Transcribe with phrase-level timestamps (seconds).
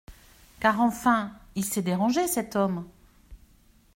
[0.59, 2.85] Car, enfin, il s’est dérangé, cet homme!